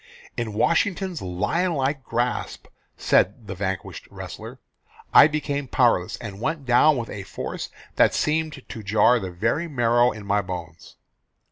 "In 0.35 0.53
Washington's 0.53 1.21
lion 1.21 1.75
like 1.75 2.03
grasp," 2.03 2.65
said 2.97 3.45
the 3.45 3.53
vanquished 3.53 4.07
wrestler, 4.09 4.57
"I 5.13 5.27
became 5.27 5.67
powerless, 5.67 6.15
and 6.17 6.41
went 6.41 6.65
down 6.65 6.97
with 6.97 7.11
a 7.11 7.21
force 7.21 7.69
that 7.97 8.15
seemed 8.15 8.63
to 8.67 8.81
jar 8.81 9.19
the 9.19 9.29
very 9.29 9.67
marrow 9.67 10.11
in 10.11 10.25
my 10.25 10.41
bones." 10.41 10.95